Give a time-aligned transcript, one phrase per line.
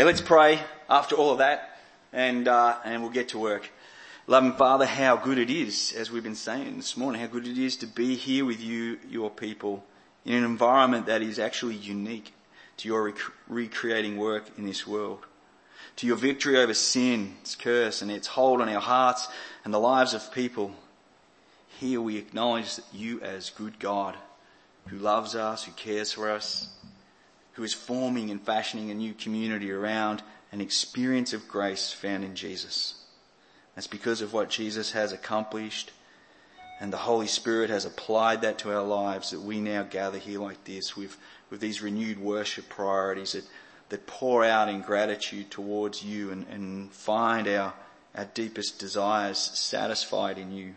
[0.00, 0.58] Hey, let's pray
[0.88, 1.78] after all of that
[2.10, 3.70] and, uh, and we'll get to work.
[4.26, 7.58] Loving Father, how good it is, as we've been saying this morning, how good it
[7.58, 9.84] is to be here with you, your people,
[10.24, 12.32] in an environment that is actually unique
[12.78, 15.26] to your rec- recreating work in this world.
[15.96, 19.28] To your victory over sin, its curse and its hold on our hearts
[19.66, 20.72] and the lives of people.
[21.78, 24.16] Here we acknowledge you as good God
[24.86, 26.70] who loves us, who cares for us,
[27.52, 30.22] who is forming and fashioning a new community around
[30.52, 32.94] an experience of grace found in Jesus.
[33.74, 35.92] That's because of what Jesus has accomplished
[36.80, 40.40] and the Holy Spirit has applied that to our lives that we now gather here
[40.40, 41.18] like this with,
[41.50, 43.44] with these renewed worship priorities that,
[43.90, 47.74] that pour out in gratitude towards you and, and find our,
[48.14, 50.74] our deepest desires satisfied in you.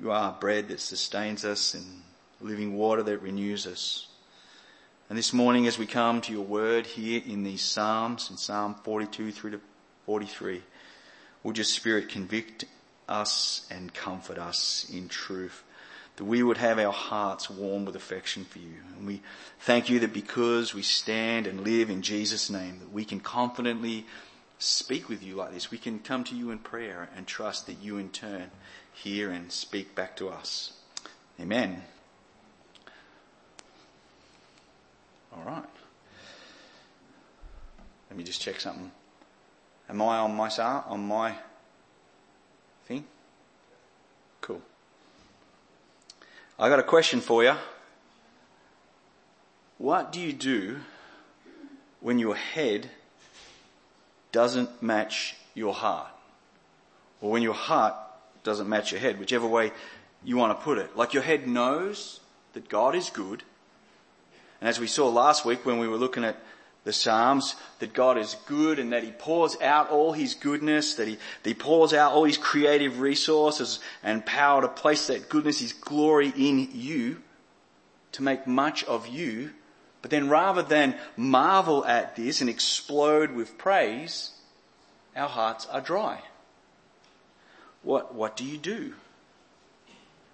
[0.00, 2.02] You are bread that sustains us and
[2.40, 4.07] living water that renews us.
[5.08, 8.74] And this morning as we come to your word here in these Psalms, in Psalm
[8.84, 9.60] 42 through to
[10.04, 10.60] 43,
[11.42, 12.66] will your spirit convict
[13.08, 15.64] us and comfort us in truth,
[16.16, 18.74] that we would have our hearts warm with affection for you.
[18.98, 19.22] And we
[19.60, 24.04] thank you that because we stand and live in Jesus' name, that we can confidently
[24.58, 25.70] speak with you like this.
[25.70, 28.50] We can come to you in prayer and trust that you in turn
[28.92, 30.72] hear and speak back to us.
[31.40, 31.82] Amen.
[35.32, 35.64] All right.
[38.10, 38.90] Let me just check something.
[39.88, 41.34] Am I on my on my
[42.86, 43.04] thing?
[44.40, 44.62] Cool.
[46.58, 47.54] I got a question for you.
[49.78, 50.80] What do you do
[52.00, 52.90] when your head
[54.32, 56.08] doesn't match your heart?
[57.20, 57.94] Or when your heart
[58.42, 59.72] doesn't match your head, whichever way
[60.24, 60.96] you want to put it.
[60.96, 62.20] Like your head knows
[62.54, 63.42] that God is good,
[64.60, 66.36] and as we saw last week when we were looking at
[66.84, 71.06] the Psalms, that God is good and that He pours out all His goodness, that
[71.06, 75.60] He, that he pours out all His creative resources and power to place that goodness,
[75.60, 77.22] His glory in you,
[78.12, 79.50] to make much of you.
[80.00, 84.32] But then rather than marvel at this and explode with praise,
[85.14, 86.22] our hearts are dry.
[87.82, 88.94] What, what do you do?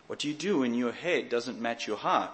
[0.07, 2.31] What do you do when your head doesn't match your heart?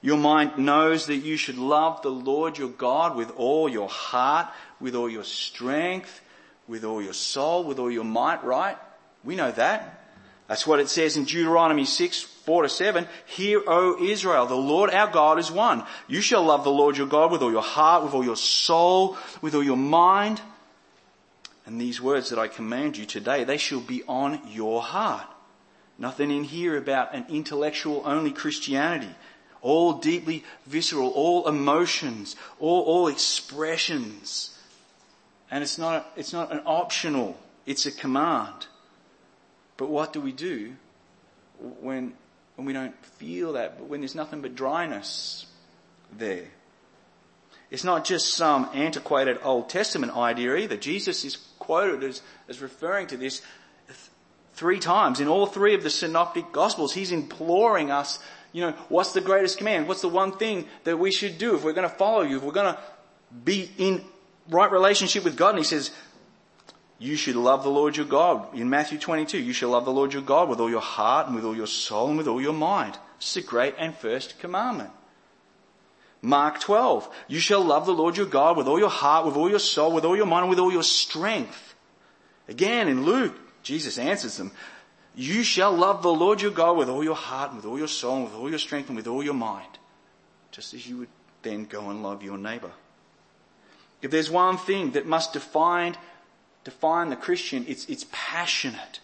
[0.00, 4.48] Your mind knows that you should love the Lord your God with all your heart,
[4.80, 6.20] with all your strength,
[6.68, 8.76] with all your soul, with all your might, right?
[9.24, 10.04] We know that.
[10.46, 13.08] That's what it says in Deuteronomy 6, 4 to 7.
[13.26, 15.84] Hear, O Israel, the Lord our God is one.
[16.06, 19.18] You shall love the Lord your God with all your heart, with all your soul,
[19.42, 20.40] with all your mind.
[21.66, 25.26] And these words that I command you today, they shall be on your heart.
[25.98, 29.14] Nothing in here about an intellectual only Christianity
[29.62, 34.56] all deeply visceral, all emotions, all, all expressions.
[35.50, 38.66] And it's not, it's not an optional, it's a command.
[39.76, 40.74] But what do we do
[41.80, 42.14] when,
[42.56, 45.46] when we don't feel that, but when there's nothing but dryness
[46.16, 46.48] there?
[47.70, 50.76] It's not just some antiquated Old Testament idea either.
[50.76, 53.42] Jesus is quoted as, as referring to this
[54.54, 56.94] three times in all three of the synoptic gospels.
[56.94, 58.18] He's imploring us
[58.58, 59.86] you know, what's the greatest command?
[59.86, 62.42] What's the one thing that we should do if we're going to follow you, if
[62.42, 62.80] we're going to
[63.44, 64.04] be in
[64.50, 65.50] right relationship with God?
[65.50, 65.92] And he says,
[66.98, 68.52] you should love the Lord your God.
[68.52, 71.36] In Matthew 22, you shall love the Lord your God with all your heart and
[71.36, 72.98] with all your soul and with all your mind.
[73.18, 74.90] It's the great and first commandment.
[76.20, 79.48] Mark 12, you shall love the Lord your God with all your heart, with all
[79.48, 81.76] your soul, with all your mind, and with all your strength.
[82.48, 84.50] Again, in Luke, Jesus answers them,
[85.18, 87.88] you shall love the Lord your God with all your heart, and with all your
[87.88, 89.78] soul, and with all your strength, and with all your mind.
[90.52, 91.08] Just as you would
[91.42, 92.70] then go and love your neighbor.
[94.00, 95.96] If there's one thing that must define,
[96.62, 99.00] define the Christian, it's, it's passionate,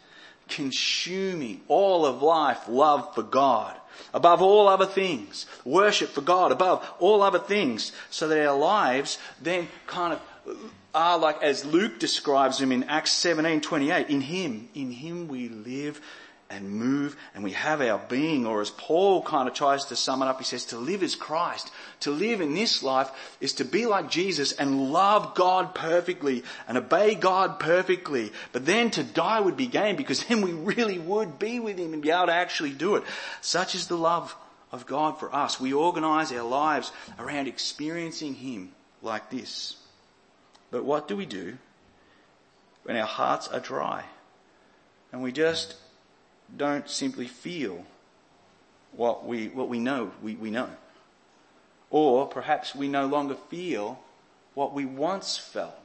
[0.48, 3.76] consuming, all of life love for God.
[4.12, 5.46] Above all other things.
[5.64, 7.90] Worship for God above all other things.
[8.10, 10.20] So that our lives then kind of
[10.94, 14.08] are like as Luke describes them in Acts 17, 28.
[14.08, 16.00] In Him, in Him we live
[16.50, 20.22] and move and we have our being, or as Paul kind of tries to sum
[20.22, 21.70] it up, he says, to live is Christ.
[22.00, 23.10] To live in this life
[23.40, 28.32] is to be like Jesus and love God perfectly and obey God perfectly.
[28.52, 31.92] But then to die would be gain because then we really would be with Him
[31.92, 33.04] and be able to actually do it.
[33.40, 34.36] Such is the love
[34.70, 35.58] of God for us.
[35.58, 39.76] We organize our lives around experiencing Him like this.
[40.74, 41.56] But what do we do
[42.82, 44.06] when our hearts are dry
[45.12, 45.76] and we just
[46.56, 47.84] don't simply feel
[48.90, 50.68] what we, what we know we, we know?
[51.90, 54.00] Or perhaps we no longer feel
[54.54, 55.78] what we once felt.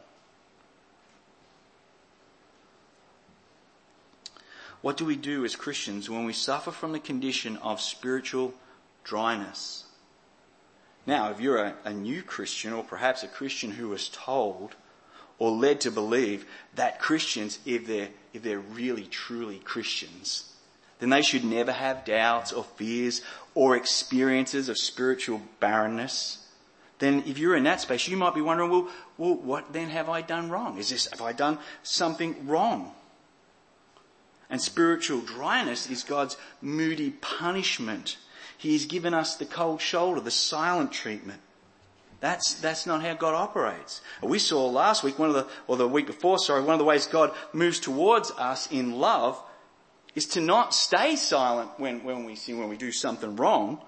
[4.81, 8.55] What do we do as Christians when we suffer from the condition of spiritual
[9.03, 9.83] dryness?
[11.05, 14.75] Now, if you're a, a, new Christian or perhaps a Christian who was told
[15.37, 20.51] or led to believe that Christians, if they're, if they're really truly Christians,
[20.99, 23.21] then they should never have doubts or fears
[23.55, 26.45] or experiences of spiritual barrenness.
[26.99, 30.09] Then if you're in that space, you might be wondering, well, well, what then have
[30.09, 30.77] I done wrong?
[30.77, 32.91] Is this, have I done something wrong?
[34.49, 38.17] And spiritual dryness is God's moody punishment.
[38.59, 41.39] He's given us the cold shoulder, the silent treatment.
[42.19, 44.01] That's, that's not how God operates.
[44.21, 46.83] We saw last week, one of the, or the week before, sorry, one of the
[46.83, 49.41] ways God moves towards us in love
[50.13, 53.79] is to not stay silent when, when we sin, when we do something wrong,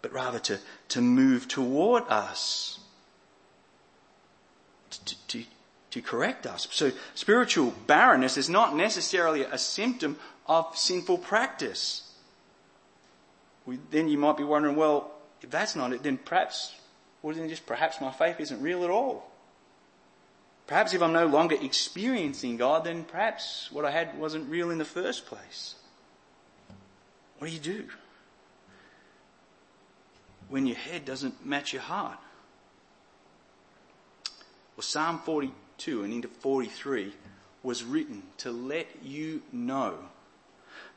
[0.00, 0.58] but rather to,
[0.88, 2.80] to move toward us.
[4.88, 5.44] To, to,
[5.90, 6.68] to correct us.
[6.70, 10.16] So spiritual barrenness is not necessarily a symptom
[10.46, 12.08] of sinful practice.
[13.66, 16.74] We, then you might be wondering, well, if that's not it, then perhaps,
[17.22, 19.30] well then just perhaps my faith isn't real at all.
[20.66, 24.78] Perhaps if I'm no longer experiencing God, then perhaps what I had wasn't real in
[24.78, 25.74] the first place.
[27.38, 27.84] What do you do?
[30.48, 32.18] When your head doesn't match your heart.
[34.76, 37.12] Well, Psalm 42 and into 43
[37.62, 39.98] was written to let you know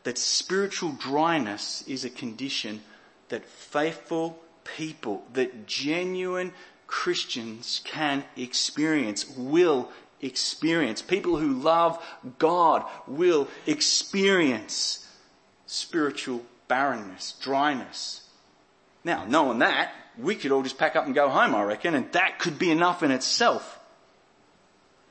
[0.06, 2.81] that spiritual dryness is a condition
[3.30, 6.54] that faithful people, that genuine
[6.88, 9.90] Christians can experience, will
[10.22, 11.02] experience.
[11.02, 12.02] People who love
[12.38, 15.07] God will experience
[15.66, 18.22] spiritual barrenness, dryness.
[19.04, 22.12] Now, knowing that, we could all just pack up and go home, I reckon, and
[22.12, 23.75] that could be enough in itself.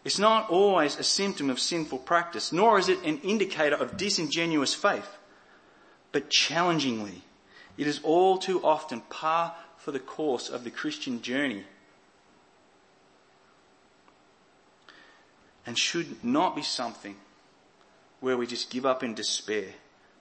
[0.04, 4.74] It's not always a symptom of sinful practice, nor is it an indicator of disingenuous
[4.74, 5.16] faith.
[6.12, 7.22] But challengingly,
[7.78, 11.64] it is all too often par for the course of the Christian journey.
[15.66, 17.16] And should not be something
[18.20, 19.68] where we just give up in despair,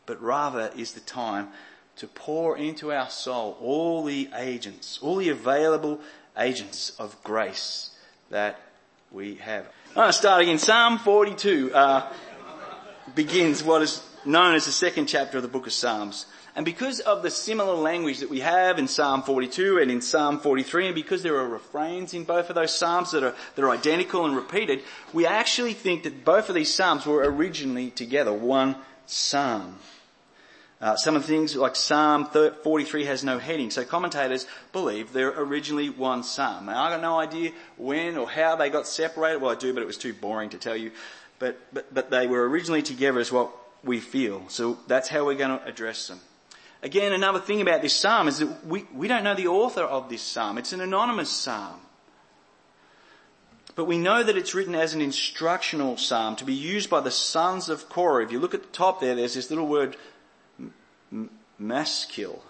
[0.06, 1.50] but rather is the time
[1.98, 6.00] to pour into our soul all the agents, all the available
[6.38, 7.92] agents of grace
[8.30, 8.60] that
[9.14, 9.70] we have.
[9.96, 10.58] I'm start again.
[10.58, 12.12] Psalm 42 uh,
[13.14, 16.26] begins what is known as the second chapter of the book of Psalms.
[16.56, 20.40] And because of the similar language that we have in Psalm 42 and in Psalm
[20.40, 23.70] 43, and because there are refrains in both of those Psalms that are, that are
[23.70, 24.82] identical and repeated,
[25.14, 28.76] we actually think that both of these Psalms were originally together, one
[29.06, 29.78] Psalm.
[30.84, 35.34] Uh, some of the things like Psalm 43 has no heading, so commentators believe they're
[35.40, 36.66] originally one psalm.
[36.66, 39.42] Now, I got no idea when or how they got separated.
[39.42, 40.92] Well, I do, but it was too boring to tell you.
[41.40, 43.50] But, but, but they were originally together is what
[43.82, 44.44] we feel.
[44.50, 46.20] So that's how we're going to address them.
[46.82, 50.10] Again, another thing about this psalm is that we, we don't know the author of
[50.10, 50.58] this psalm.
[50.58, 51.80] It's an anonymous psalm.
[53.76, 57.10] But we know that it's written as an instructional psalm to be used by the
[57.10, 58.26] sons of Korah.
[58.26, 59.96] If you look at the top there, there's this little word
[61.60, 62.44] maskil,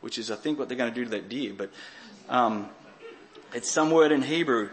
[0.00, 1.70] which is I think what they're going to do to that deer, but
[2.28, 2.68] um,
[3.54, 4.70] it's some word in Hebrew.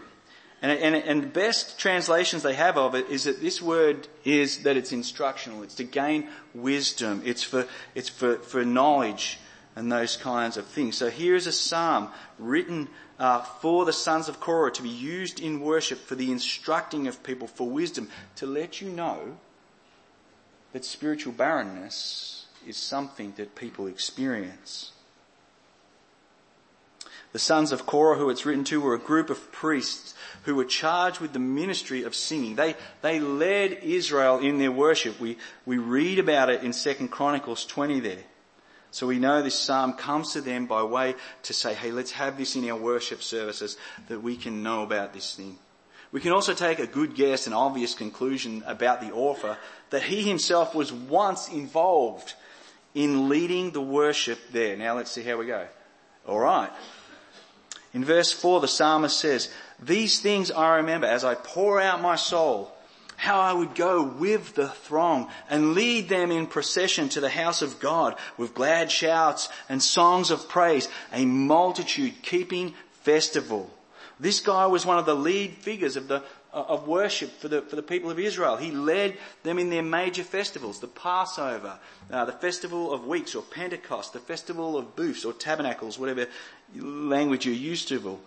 [0.60, 4.64] And, and, and the best translations they have of it is that this word is
[4.64, 5.62] that it's instructional.
[5.62, 7.22] It's to gain wisdom.
[7.24, 9.38] It's for, it's for, for knowledge
[9.76, 10.96] and those kinds of things.
[10.96, 12.08] So here is a psalm
[12.40, 12.88] written
[13.20, 17.22] uh, for the sons of Korah to be used in worship for the instructing of
[17.22, 19.36] people for wisdom to let you know
[20.72, 22.37] that spiritual barrenness
[22.68, 24.92] is something that people experience.
[27.32, 30.64] The sons of Korah who it's written to were a group of priests who were
[30.64, 32.56] charged with the ministry of singing.
[32.56, 35.20] They, they led Israel in their worship.
[35.20, 38.24] We, we read about it in 2 Chronicles 20 there.
[38.90, 42.38] So we know this psalm comes to them by way to say, hey, let's have
[42.38, 43.76] this in our worship services
[44.08, 45.58] that we can know about this thing.
[46.10, 49.58] We can also take a good guess and obvious conclusion about the author
[49.90, 52.32] that he himself was once involved
[52.98, 54.76] in leading the worship there.
[54.76, 55.68] Now let's see how we go.
[56.28, 56.72] Alright.
[57.94, 59.48] In verse 4 the psalmist says,
[59.80, 62.72] These things I remember as I pour out my soul,
[63.16, 67.62] how I would go with the throng and lead them in procession to the house
[67.62, 73.70] of God with glad shouts and songs of praise, a multitude keeping festival.
[74.18, 77.76] This guy was one of the lead figures of the, of worship for the, for
[77.76, 78.56] the people of Israel.
[78.56, 81.78] He led them in their major festivals, the Passover,
[82.10, 86.26] uh, the Festival of Weeks or Pentecost, the Festival of Booths or Tabernacles, whatever
[86.74, 88.18] language you're used to.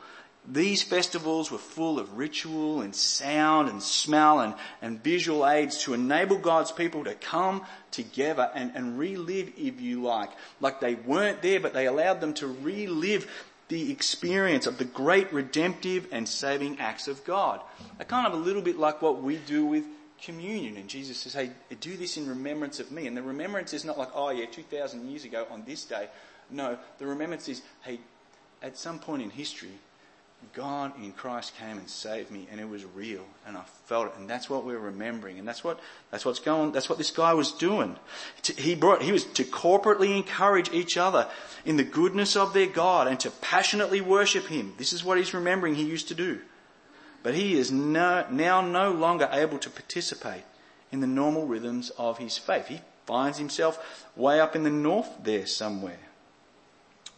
[0.48, 5.94] These festivals were full of ritual and sound and smell and, and visual aids to
[5.94, 10.32] enable God's people to come together and, and relive, if you like.
[10.60, 13.30] Like they weren't there, but they allowed them to relive
[13.72, 17.62] the experience of the great redemptive and saving acts of God.
[18.00, 19.86] A kind of a little bit like what we do with
[20.22, 20.76] communion.
[20.76, 23.08] And Jesus says, hey, do this in remembrance of me.
[23.08, 26.10] And the remembrance is not like, oh yeah, 2,000 years ago on this day.
[26.50, 28.02] No, the remembrance is, hey,
[28.62, 29.80] at some point in history,
[30.54, 34.14] God in Christ came and saved me and it was real and I felt it
[34.18, 35.80] and that's what we're remembering and that's what,
[36.10, 37.96] that's what's going, that's what this guy was doing.
[38.58, 41.28] He brought, he was to corporately encourage each other
[41.64, 44.74] in the goodness of their God and to passionately worship Him.
[44.78, 46.40] This is what he's remembering he used to do.
[47.24, 50.44] But he is no, now no longer able to participate
[50.92, 52.68] in the normal rhythms of his faith.
[52.68, 56.00] He finds himself way up in the north there somewhere.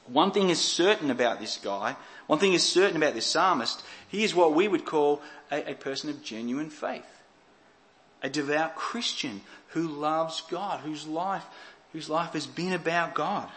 [0.07, 1.95] One thing is certain about this guy,
[2.27, 5.75] one thing is certain about this psalmist, he is what we would call a, a
[5.75, 7.05] person of genuine faith.
[8.21, 11.45] A devout Christian who loves God, whose life,
[11.91, 13.49] whose life has been about God.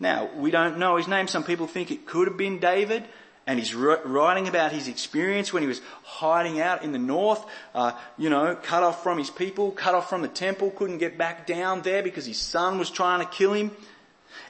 [0.00, 1.26] Now, we don't know his name.
[1.26, 3.04] Some people think it could have been David
[3.48, 7.42] and he's writing about his experience when he was hiding out in the north,
[7.74, 11.16] uh, you know, cut off from his people, cut off from the temple, couldn't get
[11.16, 13.74] back down there because his son was trying to kill him.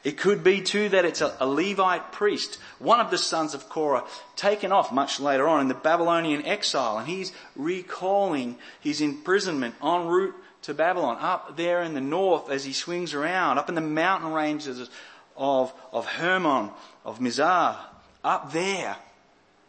[0.09, 3.69] It could be too that it's a, a Levite priest, one of the sons of
[3.69, 9.75] Korah, taken off much later on in the Babylonian exile, and he's recalling his imprisonment
[9.85, 13.75] en route to Babylon, up there in the north as he swings around, up in
[13.75, 14.89] the mountain ranges
[15.37, 16.71] of, of Hermon,
[17.05, 17.77] of Mizar,
[18.25, 18.97] up there,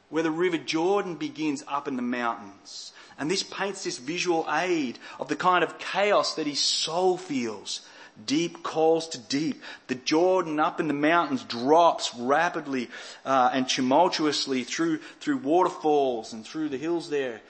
[0.07, 2.93] where the river Jordan begins up in the mountains.
[3.17, 7.81] And this paints this visual aid of the kind of chaos that his soul feels.
[8.25, 9.61] Deep calls to deep.
[9.87, 12.89] The Jordan up in the mountains drops rapidly
[13.25, 17.41] uh, and tumultuously through through waterfalls and through the hills there.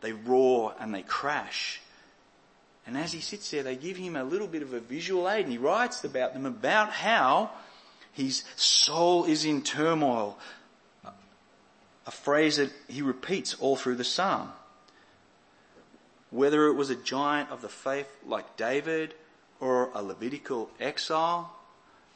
[0.00, 1.80] They roar and they crash.
[2.86, 5.44] And as he sits there, they give him a little bit of a visual aid,
[5.44, 7.50] and he writes about them about how
[8.12, 10.38] his soul is in turmoil.
[12.06, 14.52] A phrase that he repeats all through the psalm.
[16.30, 19.14] Whether it was a giant of the faith like David
[19.60, 21.52] or a Levitical exile,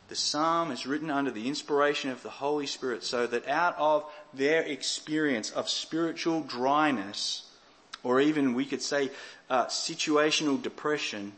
[0.09, 4.05] the psalm is written under the inspiration of the Holy Spirit so that out of
[4.35, 7.45] their experience of spiritual dryness,
[8.03, 9.11] or even we could say
[9.49, 11.33] uh, situational depression,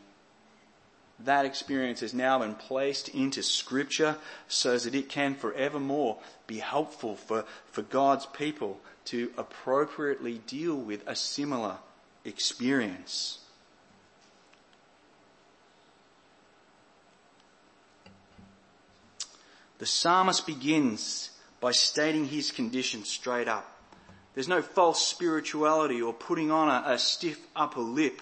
[1.19, 4.17] that experience has now been placed into scripture
[4.47, 6.17] so that it can forevermore
[6.47, 11.77] be helpful for, for God's people to appropriately deal with a similar
[12.25, 13.39] experience.
[19.83, 23.69] The psalmist begins by stating his condition straight up.
[24.33, 28.21] There's no false spirituality or putting on a, a stiff upper lip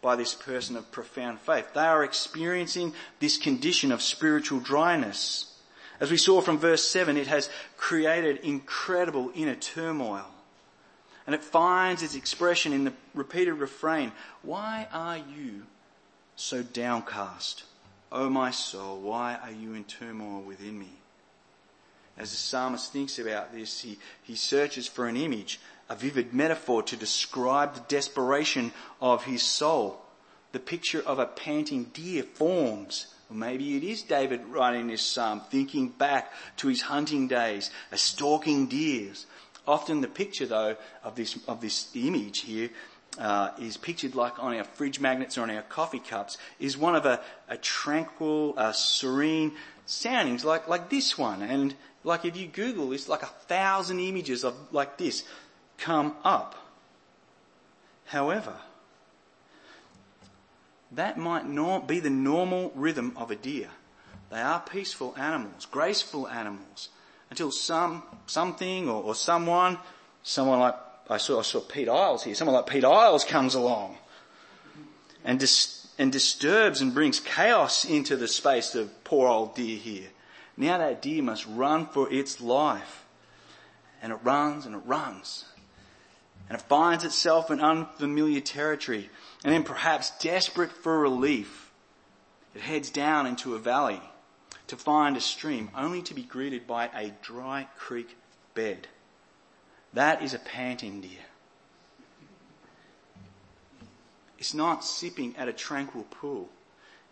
[0.00, 1.74] by this person of profound faith.
[1.74, 5.52] They are experiencing this condition of spiritual dryness.
[6.00, 10.24] As we saw from verse 7, it has created incredible inner turmoil.
[11.26, 15.64] And it finds its expression in the repeated refrain, Why are you
[16.36, 17.64] so downcast?
[18.12, 20.92] O oh my soul, why are you in turmoil within me?
[22.16, 26.82] As the psalmist thinks about this, he, he searches for an image a vivid metaphor
[26.82, 30.00] to describe the desperation of his soul.
[30.52, 33.06] The picture of a panting deer forms.
[33.30, 38.00] Or maybe it is David writing this psalm, thinking back to his hunting days, as
[38.00, 39.26] stalking deers.
[39.66, 42.70] Often the picture though of this, of this image here
[43.18, 46.94] uh, is pictured like on our fridge magnets or on our coffee cups is one
[46.94, 49.52] of a, a tranquil, uh, serene
[49.86, 51.42] soundings like, like this one.
[51.42, 55.24] And like if you Google this, like a thousand images of like this
[55.78, 56.54] come up.
[58.06, 58.54] However,
[60.92, 63.68] that might not be the normal rhythm of a deer.
[64.30, 66.88] They are peaceful animals, graceful animals,
[67.30, 69.78] until some, something or, or someone,
[70.22, 70.76] someone like,
[71.08, 73.96] I saw, I saw Pete Iles here, someone like Pete Iles comes along
[75.24, 80.08] and, dis, and disturbs and brings chaos into the space of poor old deer here.
[80.56, 83.04] Now that deer must run for its life.
[84.02, 85.46] And it runs and it runs
[86.48, 89.10] and it finds itself in unfamiliar territory.
[89.44, 91.72] And then perhaps desperate for relief,
[92.54, 94.00] it heads down into a valley
[94.68, 98.16] to find a stream only to be greeted by a dry creek
[98.54, 98.88] bed.
[99.92, 101.10] That is a panting deer.
[104.38, 106.48] It's not sipping at a tranquil pool.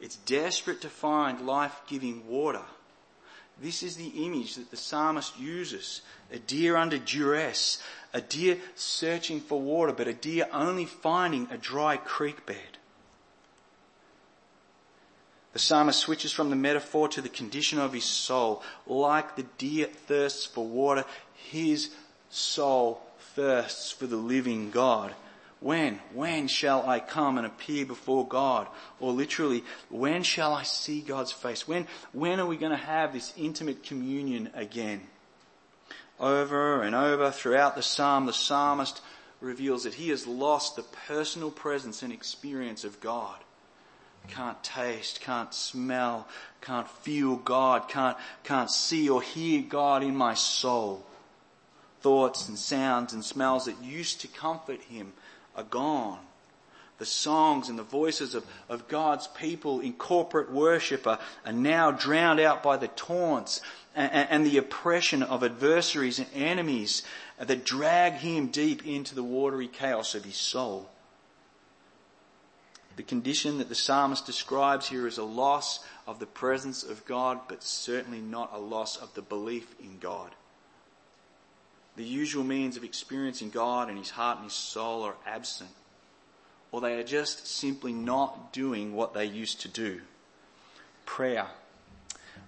[0.00, 2.62] It's desperate to find life-giving water.
[3.61, 6.02] This is the image that the psalmist uses.
[6.33, 11.57] A deer under duress, a deer searching for water, but a deer only finding a
[11.57, 12.78] dry creek bed.
[15.52, 18.61] The psalmist switches from the metaphor to the condition of his soul.
[18.88, 21.90] Like the deer thirsts for water, his
[22.35, 23.00] soul
[23.35, 25.14] thirsts for the living God.
[25.61, 26.00] When?
[26.12, 28.67] When shall I come and appear before God?
[29.00, 31.67] Or literally, when shall I see God's face?
[31.67, 35.00] When, when are we going to have this intimate communion again?
[36.21, 39.00] Over and over throughout the psalm, the psalmist
[39.41, 43.37] reveals that he has lost the personal presence and experience of God.
[44.29, 46.26] Can't taste, can't smell,
[46.61, 51.05] can't feel God, can't, can't see or hear God in my soul.
[52.04, 55.14] Thoughts and sounds and smells that used to comfort him
[55.56, 56.18] are gone.
[56.99, 61.92] The songs and the voices of, of God's people in corporate worship are, are now
[61.92, 63.62] drowned out by the taunts
[63.94, 67.04] and, and the oppression of adversaries and enemies
[67.38, 70.90] that drag him deep into the watery chaos of his soul.
[72.96, 77.40] The condition that the psalmist describes here is a loss of the presence of God,
[77.49, 80.32] but certainly not a loss of the belief in God.
[81.97, 85.71] The usual means of experiencing God and his heart and his soul are absent,
[86.73, 90.01] or they are just simply not doing what they used to do.
[91.07, 91.47] Prayer,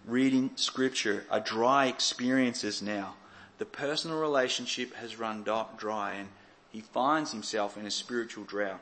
[0.04, 3.14] reading scripture are dry experiences now.
[3.58, 6.28] The personal relationship has run dry and
[6.72, 8.80] he finds himself in a spiritual drought.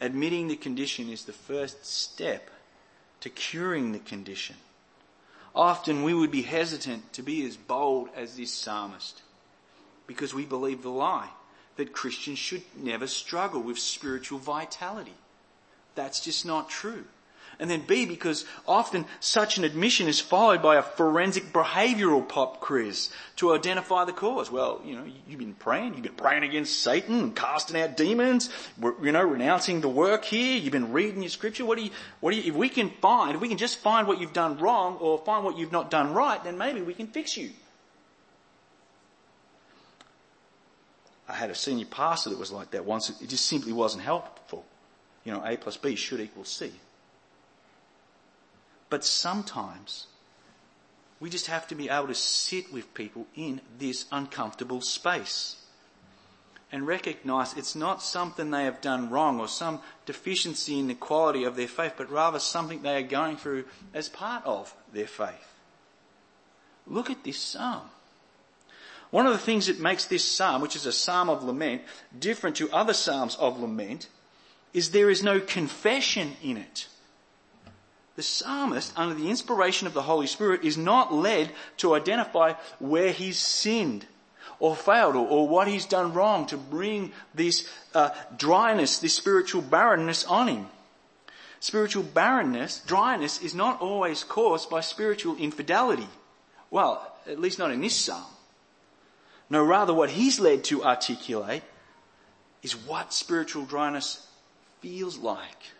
[0.00, 2.50] Admitting the condition is the first step
[3.20, 4.56] to curing the condition.
[5.54, 9.22] Often we would be hesitant to be as bold as this psalmist
[10.06, 11.30] because we believe the lie
[11.76, 15.14] that Christians should never struggle with spiritual vitality.
[15.94, 17.04] That's just not true.
[17.60, 22.60] And then B, because often such an admission is followed by a forensic behavioral pop
[22.60, 24.50] quiz to identify the cause.
[24.50, 28.48] Well, you know, you've been praying, you've been praying against Satan, casting out demons,
[29.02, 31.66] you know, renouncing the work here, you've been reading your scripture.
[31.66, 34.08] What do you, what do you, if we can find, if we can just find
[34.08, 37.08] what you've done wrong or find what you've not done right, then maybe we can
[37.08, 37.50] fix you.
[41.28, 43.10] I had a senior pastor that was like that once.
[43.20, 44.64] It just simply wasn't helpful.
[45.24, 46.72] You know, A plus B should equal C.
[48.90, 50.08] But sometimes
[51.20, 55.56] we just have to be able to sit with people in this uncomfortable space
[56.72, 61.44] and recognize it's not something they have done wrong or some deficiency in the quality
[61.44, 65.48] of their faith, but rather something they are going through as part of their faith.
[66.86, 67.82] Look at this psalm.
[69.10, 71.82] One of the things that makes this psalm, which is a psalm of lament,
[72.16, 74.08] different to other psalms of lament,
[74.72, 76.86] is there is no confession in it.
[78.16, 83.12] The psalmist, under the inspiration of the Holy Spirit, is not led to identify where
[83.12, 84.06] he's sinned
[84.58, 89.62] or failed or, or what he's done wrong to bring this uh, dryness, this spiritual
[89.62, 90.66] barrenness on him.
[91.60, 96.08] Spiritual barrenness, dryness, is not always caused by spiritual infidelity.
[96.70, 98.24] Well, at least not in this psalm.
[99.50, 101.62] No, rather what he's led to articulate
[102.62, 104.26] is what spiritual dryness
[104.80, 105.72] feels like.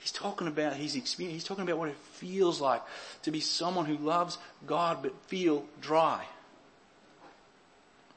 [0.00, 1.34] He's talking about his experience.
[1.34, 2.82] He's talking about what it feels like
[3.22, 6.24] to be someone who loves God but feel dry.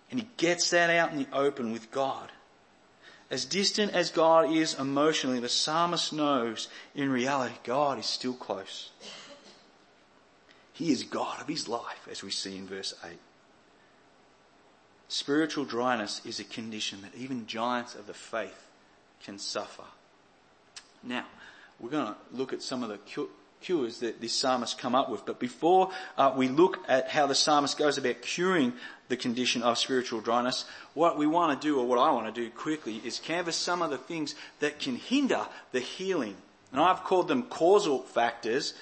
[0.09, 2.31] And he gets that out in the open with God.
[3.29, 8.91] As distant as God is emotionally, the psalmist knows in reality God is still close.
[10.71, 13.11] He is God of his life, as we see in verse 8.
[15.09, 18.67] Spiritual dryness is a condition that even giants of the faith
[19.23, 19.83] can suffer.
[21.03, 21.25] Now,
[21.79, 23.27] we're going to look at some of the
[23.61, 25.25] cures that this psalmist come up with.
[25.25, 28.73] But before uh, we look at how the psalmist goes about curing
[29.07, 32.41] the condition of spiritual dryness, what we want to do, or what I want to
[32.41, 36.35] do quickly, is canvass some of the things that can hinder the healing.
[36.71, 38.73] And I've called them causal factors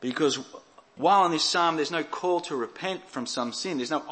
[0.00, 0.38] because
[0.96, 4.04] while in this psalm there's no call to repent from some sin, there's no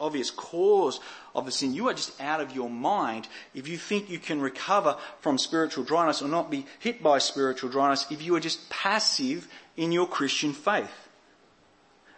[0.00, 1.00] obvious cause
[1.34, 4.40] of the sin, you are just out of your mind if you think you can
[4.40, 8.70] recover from spiritual dryness or not be hit by spiritual dryness if you are just
[8.70, 10.90] passive in your Christian faith.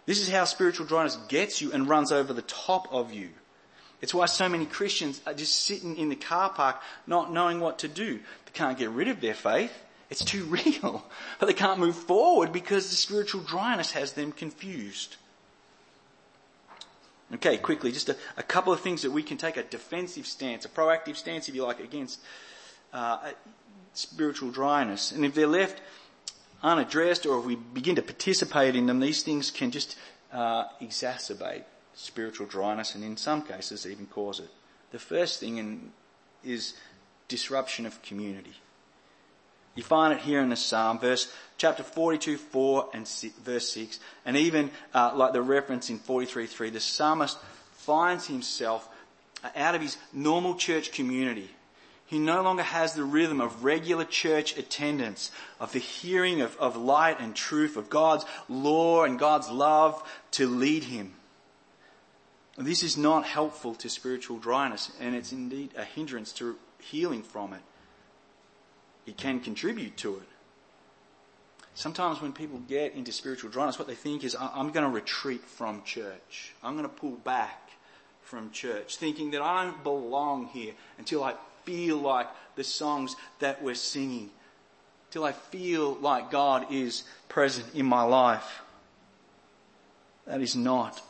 [0.05, 3.29] This is how spiritual dryness gets you and runs over the top of you.
[4.01, 7.79] It's why so many Christians are just sitting in the car park not knowing what
[7.79, 8.17] to do.
[8.17, 9.73] They can't get rid of their faith.
[10.09, 11.03] It's too real.
[11.39, 15.17] But they can't move forward because the spiritual dryness has them confused.
[17.33, 20.63] Okay, quickly, just a, a, couple of things that we can take a defensive stance,
[20.63, 22.19] a proactive stance, if you like, against
[22.93, 23.31] uh,
[23.93, 25.11] spiritual dryness.
[25.11, 25.81] And if they're left
[26.63, 29.97] unaddressed or if we begin to participate in them, these things can just
[30.31, 31.63] uh, exacerbate
[31.93, 34.49] spiritual dryness and in some cases even cause it.
[34.91, 35.91] The first thing in,
[36.43, 36.75] is
[37.27, 38.53] disruption of community.
[39.77, 43.99] You find it here in the Psalm, verse chapter 42, 4 and six, verse 6,
[44.25, 47.37] and even uh, like the reference in 43, 3, the psalmist
[47.73, 48.89] finds himself
[49.55, 51.51] out of his normal church community.
[52.07, 56.75] He no longer has the rhythm of regular church attendance, of the hearing of, of
[56.75, 61.13] light and truth, of God's law and God's love to lead him.
[62.57, 67.53] This is not helpful to spiritual dryness, and it's indeed a hindrance to healing from
[67.53, 67.61] it.
[69.07, 70.27] It can contribute to it.
[71.73, 75.43] Sometimes when people get into spiritual dryness, what they think is, I'm going to retreat
[75.43, 76.53] from church.
[76.61, 77.69] I'm going to pull back
[78.21, 83.61] from church, thinking that I don't belong here until I feel like the songs that
[83.63, 84.31] we're singing,
[85.11, 88.61] till I feel like God is present in my life.
[90.25, 91.01] That is not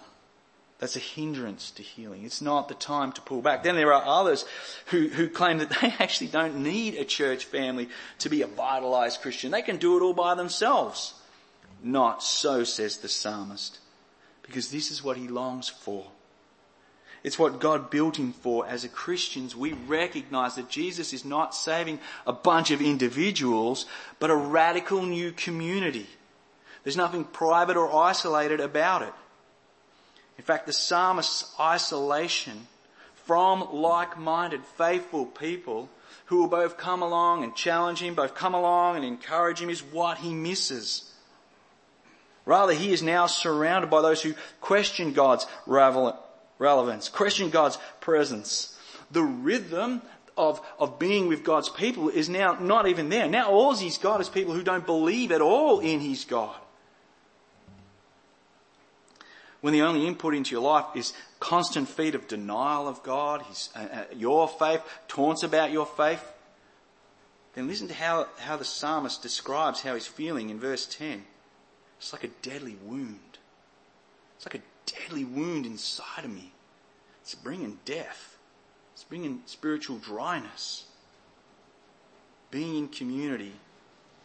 [0.79, 2.23] that's a hindrance to healing.
[2.23, 3.63] It's not the time to pull back.
[3.63, 4.45] Then there are others
[4.87, 9.21] who, who claim that they actually don't need a church family to be a vitalized
[9.21, 9.51] Christian.
[9.51, 11.15] They can do it all by themselves.
[11.83, 13.79] Not so, says the psalmist,
[14.43, 16.07] because this is what he longs for.
[17.23, 18.67] It's what God built him for.
[18.67, 23.85] As a Christians, we recognize that Jesus is not saving a bunch of individuals,
[24.19, 26.07] but a radical new community.
[26.83, 29.13] There's nothing private or isolated about it.
[30.37, 32.67] In fact, the psalmist's isolation
[33.25, 35.89] from like-minded, faithful people
[36.25, 39.81] who will both come along and challenge him, both come along and encourage him is
[39.81, 41.11] what he misses.
[42.45, 48.77] Rather, he is now surrounded by those who question God's relevance, question God's presence.
[49.11, 50.01] The rhythm
[50.37, 53.27] of, of being with God's people is now not even there.
[53.27, 56.55] Now all he's got is people who don't believe at all in his God
[59.61, 63.69] when the only input into your life is constant feed of denial of God, his,
[63.75, 66.23] uh, uh, your faith, taunts about your faith,
[67.55, 71.23] then listen to how, how the psalmist describes how he's feeling in verse 10.
[71.97, 73.39] It's like a deadly wound.
[74.35, 76.51] It's like a deadly wound inside of me.
[77.21, 78.37] It's bringing death.
[78.93, 80.85] It's bringing spiritual dryness.
[82.51, 83.53] Being in community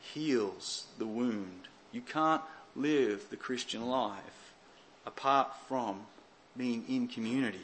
[0.00, 1.68] heals the wound.
[1.90, 2.42] You can't
[2.76, 4.41] live the Christian life
[5.06, 6.00] apart from
[6.56, 7.60] being in community.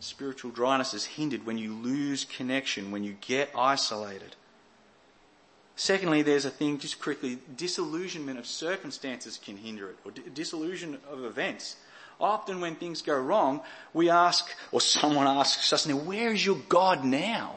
[0.00, 4.36] Spiritual dryness is hindered when you lose connection, when you get isolated.
[5.76, 11.24] Secondly, there's a thing, just quickly, disillusionment of circumstances can hinder it, or disillusion of
[11.24, 11.76] events.
[12.20, 13.60] Often when things go wrong,
[13.92, 17.56] we ask, or someone asks us, now where is your God now?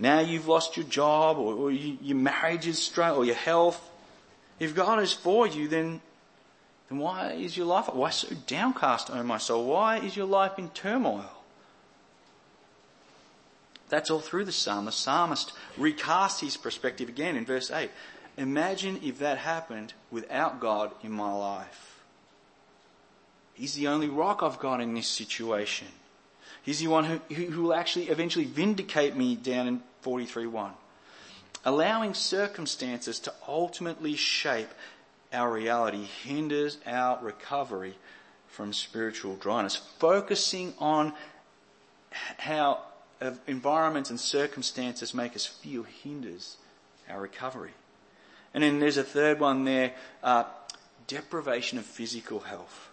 [0.00, 3.80] Now you've lost your job, or, or you, your marriage is struggling, or your health,
[4.58, 6.00] if God is for you, then,
[6.88, 9.66] then why is your life, why so downcast, O my soul?
[9.66, 11.30] Why is your life in turmoil?
[13.88, 14.84] That's all through the psalm.
[14.84, 17.90] The psalmist recasts his perspective again in verse 8.
[18.36, 22.02] Imagine if that happened without God in my life.
[23.54, 25.88] He's the only rock I've got in this situation.
[26.62, 30.72] He's the one who, who will actually eventually vindicate me down in 43.1
[31.68, 34.70] allowing circumstances to ultimately shape
[35.34, 37.94] our reality hinders our recovery
[38.46, 39.76] from spiritual dryness.
[39.98, 41.12] Focusing on
[42.38, 42.80] how
[43.46, 46.56] environments and circumstances make us feel hinders
[47.06, 47.72] our recovery.
[48.54, 50.44] And then there's a third one there, uh,
[51.06, 52.88] deprivation of physical health.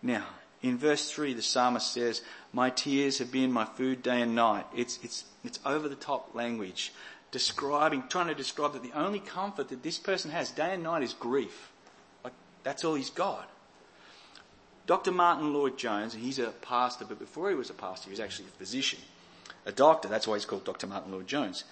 [0.00, 0.26] Now,
[0.62, 4.64] in verse 3, the psalmist says, My tears have been my food day and night.
[4.76, 6.92] It's, it's, it's over the top language
[7.34, 11.02] describing, trying to describe that the only comfort that this person has day and night
[11.02, 11.72] is grief.
[12.22, 13.50] Like, that's all he's got.
[14.86, 15.10] Dr.
[15.10, 18.44] Martyn Lloyd-Jones, and he's a pastor, but before he was a pastor, he was actually
[18.46, 19.00] a physician,
[19.66, 20.08] a doctor.
[20.08, 20.86] That's why he's called Dr.
[20.86, 21.64] Martyn Lloyd-Jones.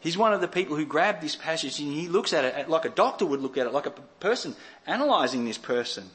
[0.00, 2.84] He's one of the people who grabbed this passage and he looks at it like
[2.84, 4.54] a doctor would look at it, like a person
[4.86, 6.10] analysing this person.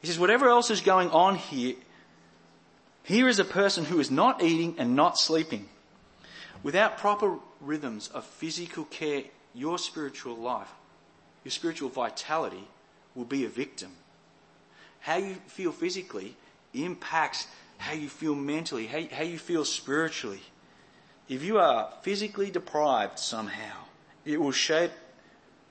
[0.00, 1.74] He says, whatever else is going on here,
[3.02, 5.68] here is a person who is not eating and not sleeping.
[6.62, 10.70] Without proper rhythms of physical care, your spiritual life,
[11.44, 12.68] your spiritual vitality
[13.14, 13.90] will be a victim.
[15.00, 16.36] How you feel physically
[16.74, 17.46] impacts
[17.78, 20.42] how you feel mentally, how, you feel spiritually.
[21.28, 23.84] If you are physically deprived somehow,
[24.26, 24.90] it will shape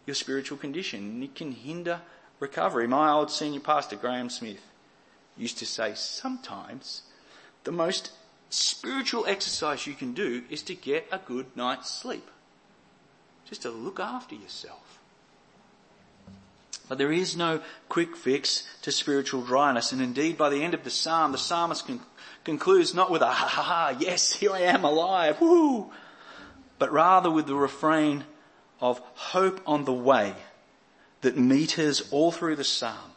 [0.08, 2.02] your spiritual condition and it can hinder
[2.40, 2.88] recovery.
[2.88, 4.62] My old senior pastor, Graham Smith,
[5.38, 7.04] used to say sometimes
[7.64, 8.12] the most
[8.50, 12.28] spiritual exercise you can do is to get a good night's sleep.
[13.48, 15.00] just to look after yourself.
[16.88, 19.92] But there is no quick fix to spiritual dryness.
[19.92, 22.02] And indeed, by the end of the psalm, the psalmist con-
[22.44, 25.92] concludes not with a ha ha ha, yes, here I am alive, woo,
[26.78, 28.24] but rather with the refrain
[28.82, 30.36] of hope on the way
[31.22, 33.14] that meters all through the psalm.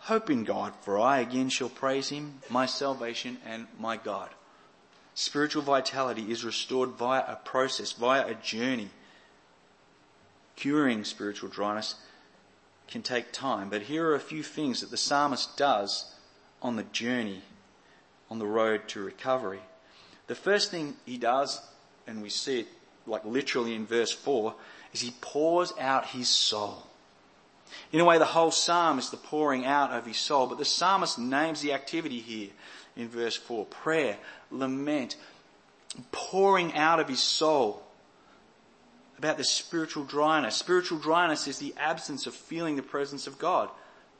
[0.00, 4.28] Hope in God, for I again shall praise him, my salvation and my God.
[5.14, 8.90] Spiritual vitality is restored via a process, via a journey.
[10.56, 11.96] Curing spiritual dryness
[12.88, 16.14] can take time, but here are a few things that the psalmist does
[16.60, 17.42] on the journey,
[18.30, 19.60] on the road to recovery.
[20.26, 21.60] The first thing he does,
[22.06, 22.68] and we see it
[23.06, 24.54] like literally in verse 4,
[24.92, 26.86] is he pours out his soul.
[27.90, 30.64] In a way, the whole psalm is the pouring out of his soul, but the
[30.64, 32.50] psalmist names the activity here
[32.96, 33.66] in verse 4.
[33.66, 34.18] Prayer,
[34.52, 35.16] lament,
[36.10, 37.82] pouring out of his soul
[39.18, 40.56] about the spiritual dryness.
[40.56, 43.68] Spiritual dryness is the absence of feeling the presence of God.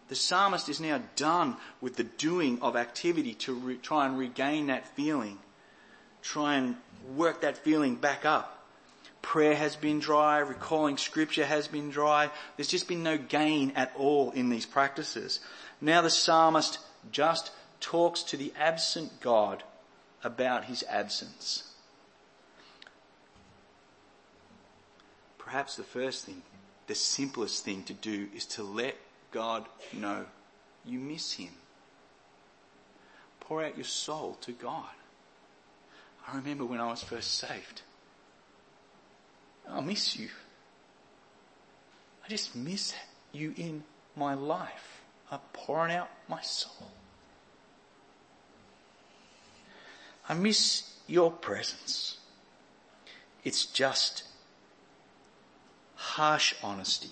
[0.08, 4.66] The psalmist is now done with the doing of activity to re- try and regain
[4.66, 5.38] that feeling,
[6.22, 6.76] try and
[7.16, 8.64] work that feeling back up.
[9.22, 12.30] Prayer has been dry, recalling scripture has been dry.
[12.56, 15.40] There's just been no gain at all in these practices.
[15.80, 16.78] Now the psalmist
[17.10, 19.64] just talks to the absent God
[20.22, 21.64] about his absence.
[25.38, 26.42] Perhaps the first thing,
[26.86, 28.96] the simplest thing to do is to let
[29.30, 30.26] God know
[30.84, 31.50] you miss him.
[33.40, 34.90] Pour out your soul to God.
[36.26, 37.82] I remember when I was first saved.
[39.68, 40.28] I miss you.
[42.24, 42.94] I just miss
[43.32, 43.82] you in
[44.16, 45.02] my life.
[45.30, 46.90] I'm pouring out my soul.
[50.32, 52.16] I miss your presence.
[53.44, 54.24] It's just
[55.94, 57.10] harsh honesty.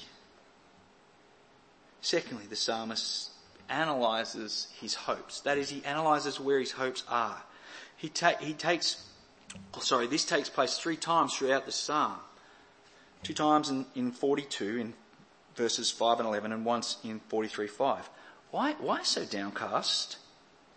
[2.00, 3.28] Secondly, the psalmist
[3.68, 5.40] analyzes his hopes.
[5.40, 7.42] That is, he analyzes where his hopes are.
[7.94, 9.06] He, ta- he takes,
[9.74, 12.20] oh, sorry, this takes place three times throughout the psalm.
[13.22, 14.94] Two times in, in 42 in
[15.56, 18.08] verses 5 and 11 and once in 43 5.
[18.50, 20.16] Why, why so downcast,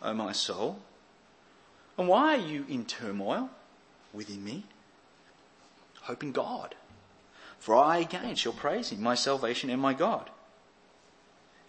[0.02, 0.82] O my soul?
[1.98, 3.50] And why are you in turmoil
[4.12, 4.66] within me?
[6.02, 6.76] Hope in God.
[7.60, 10.30] For I again shall praise him, my salvation and my God.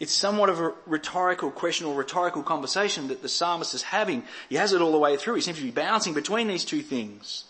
[0.00, 4.24] It's somewhat of a rhetorical question or rhetorical conversation that the psalmist is having.
[4.48, 5.37] He has it all the way through.
[5.37, 7.44] He seems to be bouncing between these two things.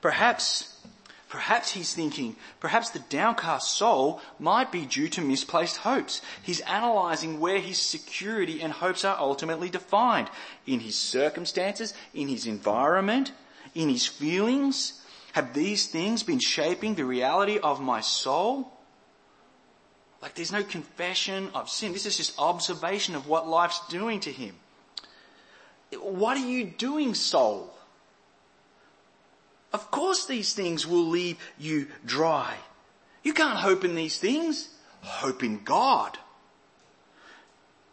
[0.00, 0.76] Perhaps
[1.28, 6.22] Perhaps he's thinking, perhaps the downcast soul might be due to misplaced hopes.
[6.42, 10.30] He's analysing where his security and hopes are ultimately defined.
[10.66, 13.32] In his circumstances, in his environment,
[13.74, 15.02] in his feelings.
[15.32, 18.72] Have these things been shaping the reality of my soul?
[20.22, 21.92] Like there's no confession of sin.
[21.92, 24.54] This is just observation of what life's doing to him.
[25.92, 27.77] What are you doing, soul?
[29.72, 32.56] Of course these things will leave you dry.
[33.22, 34.68] You can't hope in these things.
[35.02, 36.18] Hope in God.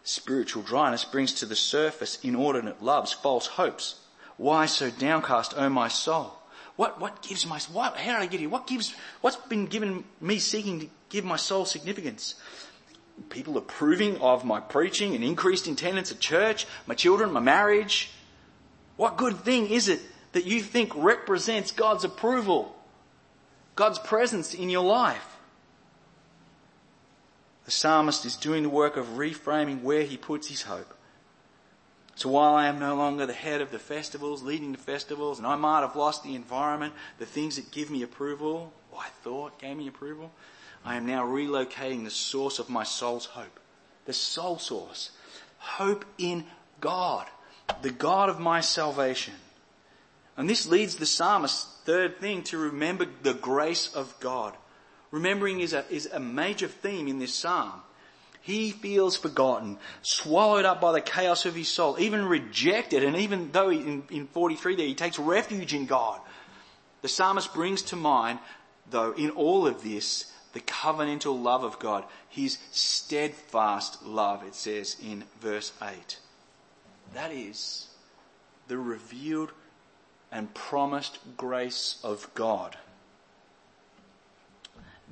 [0.03, 3.99] Spiritual dryness brings to the surface inordinate loves, false hopes.
[4.37, 6.33] Why so downcast, O my soul?
[6.75, 8.49] What, what gives my, how did I get here?
[8.49, 12.35] What gives, what's been given me seeking to give my soul significance?
[13.29, 18.11] People approving of my preaching and increased attendance at church, my children, my marriage.
[18.97, 20.01] What good thing is it
[20.35, 22.75] that you think represents God's approval,
[23.77, 25.37] God's presence in your life.
[27.63, 30.93] The psalmist is doing the work of reframing where he puts his hope.
[32.15, 35.47] So while I am no longer the head of the festivals, leading the festivals, and
[35.47, 39.57] I might have lost the environment, the things that give me approval, or I thought
[39.57, 40.33] gave me approval,
[40.83, 43.57] I am now relocating the source of my soul's hope.
[44.03, 45.11] The soul source.
[45.59, 46.43] Hope in
[46.81, 47.25] God.
[47.81, 49.33] The God of my salvation.
[50.37, 54.53] And this leads the psalmist, third thing, to remember the grace of God.
[55.11, 57.81] Remembering is a, is a major theme in this psalm.
[58.41, 63.51] He feels forgotten, swallowed up by the chaos of his soul, even rejected, and even
[63.51, 66.19] though he, in, in 43 there he takes refuge in God.
[67.01, 68.39] The psalmist brings to mind,
[68.89, 74.95] though, in all of this, the covenantal love of God, his steadfast love, it says
[75.03, 76.19] in verse 8.
[77.13, 77.87] That is
[78.67, 79.51] the revealed
[80.31, 82.77] and promised grace of God.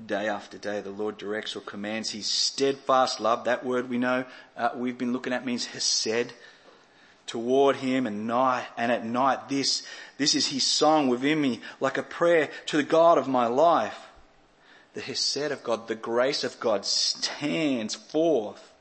[0.05, 3.45] Day after day, the Lord directs or commands His steadfast love.
[3.45, 4.25] That word we know
[4.57, 6.33] uh, we've been looking at means hesed
[7.27, 9.49] toward Him and night and at night.
[9.49, 9.83] This
[10.17, 14.07] this is His song within me, like a prayer to the God of my life.
[14.93, 18.71] the Hesed of God, the grace of God stands forth.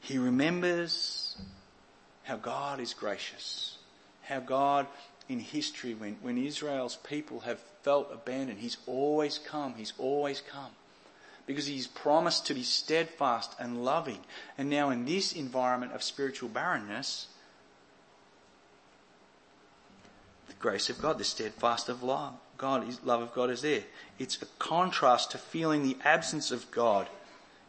[0.00, 1.19] He remembers
[2.30, 3.76] how God is gracious,
[4.22, 4.86] how God
[5.28, 10.70] in history, when, when Israel's people have felt abandoned, He's always come, He's always come.
[11.44, 14.20] Because He's promised to be steadfast and loving.
[14.56, 17.26] And now in this environment of spiritual barrenness,
[20.46, 23.82] the grace of God, the steadfast of love, God, love of God is there.
[24.20, 27.08] It's a contrast to feeling the absence of God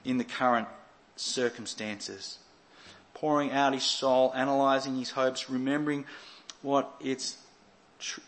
[0.06, 0.68] in the current
[1.16, 2.38] circumstances.
[3.22, 6.06] Pouring out his soul, analyzing his hopes, remembering
[6.64, 7.38] what it's
[8.00, 8.20] tr-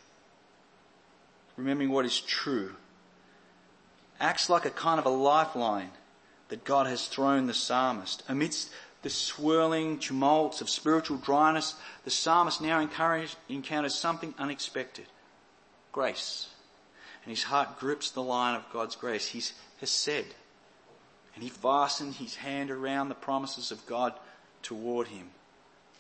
[1.58, 2.76] remembering what is true.
[4.20, 5.90] Acts like a kind of a lifeline
[6.50, 8.22] that God has thrown the psalmist.
[8.30, 8.70] Amidst
[9.02, 11.74] the swirling tumults of spiritual dryness,
[12.06, 15.08] the psalmist now encounters something unexpected.
[15.92, 16.50] Grace
[17.24, 19.28] and his heart grips the line of God's grace.
[19.28, 19.42] He
[19.80, 20.26] has said,
[21.34, 24.14] and he fastened his hand around the promises of God
[24.64, 25.30] toward him.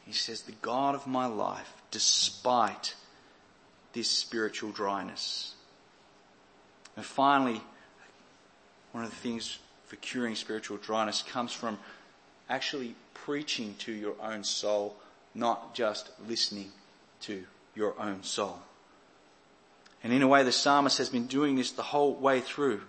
[0.05, 2.95] He says, the God of my life, despite
[3.93, 5.53] this spiritual dryness.
[6.97, 7.61] And finally,
[8.91, 11.77] one of the things for curing spiritual dryness comes from
[12.49, 14.95] actually preaching to your own soul,
[15.33, 16.71] not just listening
[17.21, 17.43] to
[17.75, 18.59] your own soul.
[20.03, 22.81] And in a way, the psalmist has been doing this the whole way through.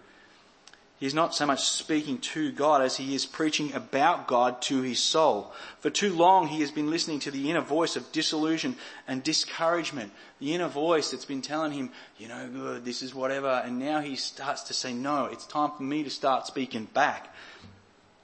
[1.04, 5.00] He's not so much speaking to God as he is preaching about God to his
[5.00, 5.52] soul.
[5.80, 10.12] For too long he has been listening to the inner voice of disillusion and discouragement.
[10.40, 13.50] The inner voice that's been telling him, you know, good, this is whatever.
[13.66, 17.34] And now he starts to say, no, it's time for me to start speaking back.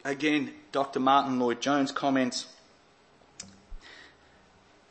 [0.03, 1.01] Again, Dr.
[1.01, 2.47] Martyn Lloyd-Jones comments,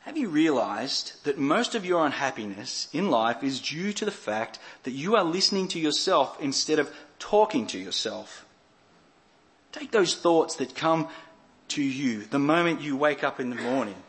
[0.02, 4.60] have you realized that most of your unhappiness in life is due to the fact
[4.84, 8.44] that you are listening to yourself instead of talking to yourself?
[9.70, 11.08] Take those thoughts that come
[11.68, 14.02] to you the moment you wake up in the morning.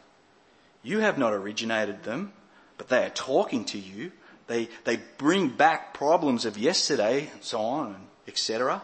[0.82, 2.34] You have not originated them,
[2.80, 4.12] but they are talking to you.
[4.48, 8.82] They, they bring back problems of yesterday and so on, etc.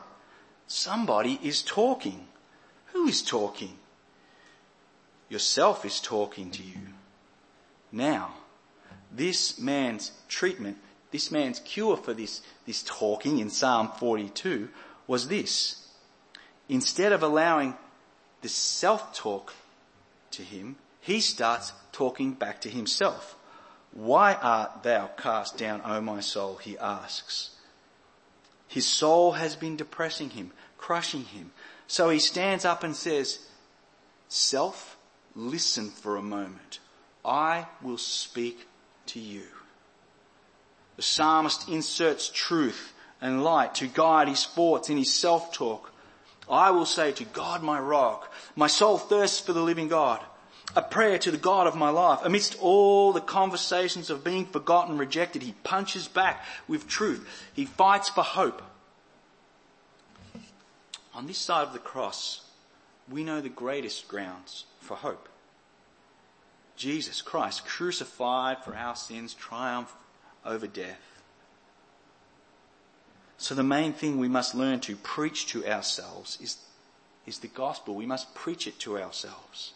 [0.68, 2.28] Somebody is talking.
[2.94, 3.78] Who is talking?
[5.30, 6.80] Yourself is talking to you.
[7.92, 8.34] Now,
[9.12, 10.78] this man's treatment,
[11.18, 14.70] this man's cure for this, this talking in Psalm 42
[15.08, 15.88] was this.
[16.70, 17.76] Instead of allowing
[18.44, 19.56] the self-talk
[20.30, 23.36] to him, he starts talking back to himself.
[23.94, 26.58] Why art thou cast down, O my soul?
[26.58, 27.56] He asks.
[28.68, 31.52] His soul has been depressing him, crushing him.
[31.88, 33.40] So he stands up and says,
[34.28, 34.98] self,
[35.34, 36.78] listen for a moment.
[37.26, 38.68] I will speak
[39.08, 39.57] to you.
[40.98, 45.92] The psalmist inserts truth and light to guide his thoughts in his self-talk.
[46.50, 50.22] I will say to God my rock, my soul thirsts for the living God.
[50.76, 52.20] A prayer to the God of my life.
[52.24, 57.28] Amidst all the conversations of being forgotten, rejected, he punches back with truth.
[57.54, 58.62] He fights for hope.
[61.14, 62.42] On this side of the cross,
[63.10, 65.30] we know the greatest grounds for hope.
[66.76, 69.96] Jesus Christ crucified for our sins, triumphed
[70.46, 71.02] over death.
[73.38, 76.58] So the main thing we must learn to preach to ourselves is,
[77.26, 77.96] is the gospel.
[77.96, 79.74] We must preach it to ourselves.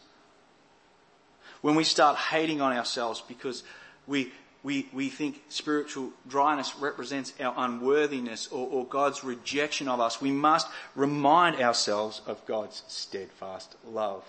[1.61, 3.63] When we start hating on ourselves because
[4.07, 4.31] we,
[4.63, 10.31] we, we think spiritual dryness represents our unworthiness or, or God's rejection of us, we
[10.31, 14.23] must remind ourselves of God's steadfast love.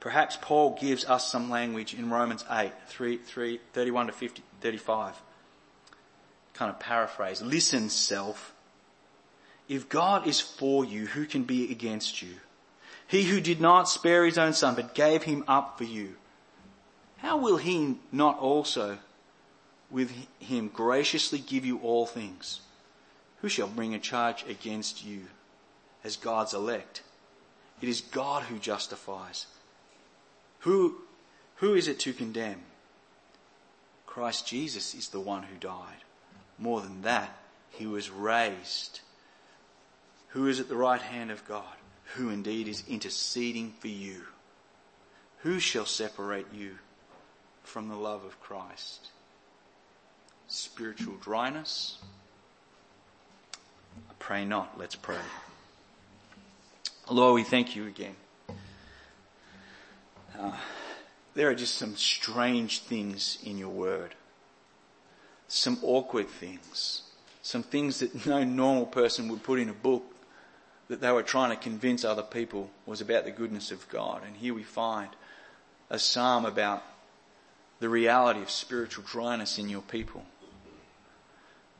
[0.00, 5.22] Perhaps Paul gives us some language in Romans 8, 3, 3, 31 to 50, 35.
[6.54, 7.42] Kind of paraphrase.
[7.42, 8.54] Listen, self.
[9.68, 12.36] If God is for you, who can be against you?
[13.06, 16.16] He who did not spare his own son, but gave him up for you.
[17.18, 18.98] How will he not also
[19.90, 22.60] with him graciously give you all things?
[23.42, 25.22] Who shall bring a charge against you
[26.02, 27.02] as God's elect?
[27.82, 29.46] It is God who justifies.
[30.60, 30.96] Who,
[31.56, 32.62] who is it to condemn?
[34.06, 36.04] Christ Jesus is the one who died.
[36.58, 37.36] More than that,
[37.70, 39.00] he was raised.
[40.28, 41.64] Who is at the right hand of God?
[42.16, 44.22] Who indeed is interceding for you?
[45.38, 46.78] Who shall separate you
[47.62, 49.08] from the love of Christ?
[50.48, 51.98] Spiritual dryness?
[53.96, 54.78] I pray not.
[54.78, 55.16] Let's pray.
[57.08, 58.16] Lord, we thank you again.
[60.40, 60.52] Uh,
[61.34, 64.14] there are just some strange things in your word.
[65.48, 67.02] some awkward things,
[67.42, 70.04] some things that no normal person would put in a book
[70.88, 74.22] that they were trying to convince other people was about the goodness of God.
[74.24, 75.10] And here we find
[75.90, 76.84] a psalm about
[77.80, 80.24] the reality of spiritual dryness in your people.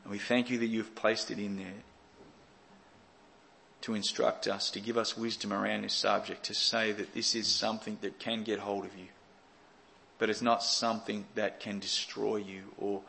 [0.03, 1.83] And we thank you that you've placed it in there
[3.81, 7.47] to instruct us, to give us wisdom around this subject, to say that this is
[7.47, 9.07] something that can get hold of you,
[10.19, 13.01] but it's not something that can destroy you or,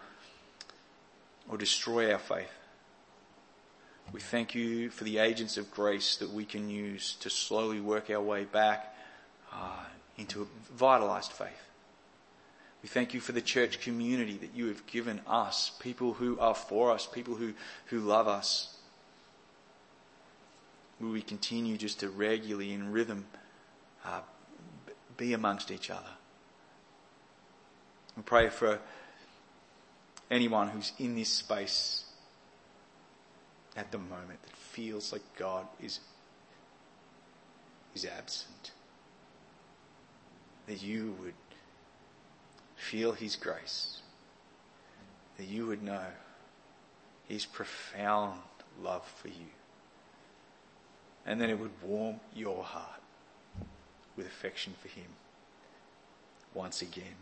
[1.49, 2.51] or destroy our faith.
[4.13, 8.11] We thank you for the agents of grace that we can use to slowly work
[8.11, 8.95] our way back
[9.53, 9.85] uh,
[10.17, 11.49] into a vitalized faith.
[12.83, 16.55] We thank you for the church community that you have given us, people who are
[16.55, 17.55] for us, people who,
[17.87, 18.77] who love us.
[21.03, 23.27] Will we continue just to regularly in rhythm
[24.05, 24.21] uh,
[25.17, 26.13] be amongst each other?
[28.17, 28.79] We pray for
[30.31, 32.05] anyone who's in this space
[33.77, 35.99] at the moment that feels like God is,
[37.97, 38.71] is absent.
[40.69, 41.35] That you would
[42.77, 44.03] feel His grace.
[45.37, 46.07] That you would know
[47.27, 48.39] His profound
[48.81, 49.51] love for you.
[51.27, 53.01] And then it would warm your heart
[54.17, 55.07] with affection for Him
[56.55, 57.17] once again.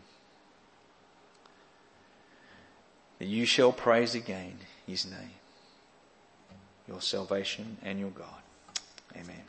[3.19, 5.35] That you shall praise again His name,
[6.87, 8.41] your salvation and your God.
[9.15, 9.43] Amen.